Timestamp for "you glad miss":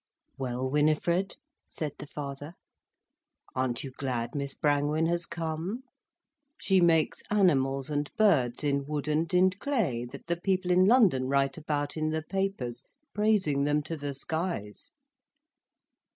3.83-4.55